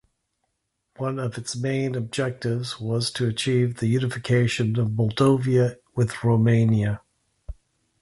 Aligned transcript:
One 0.97 1.19
of 1.19 1.37
its 1.37 1.55
main 1.55 1.93
objectives 1.93 2.79
was 2.81 3.11
to 3.11 3.27
achieve 3.27 3.77
the 3.77 3.85
unification 3.85 4.79
of 4.79 4.87
Moldova 4.87 5.75
with 5.95 6.23
Romania. 6.23 7.03